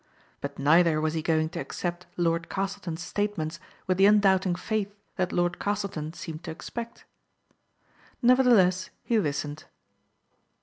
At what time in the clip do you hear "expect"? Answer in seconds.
6.49-7.05